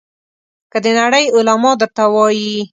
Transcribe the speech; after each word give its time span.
که 0.71 0.77
د 0.85 0.87
نړۍ 0.99 1.25
علما 1.35 1.71
درته 1.81 2.03
وایي. 2.13 2.55